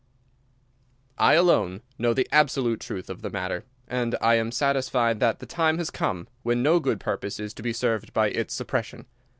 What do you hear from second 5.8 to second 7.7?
come when no good purpose is to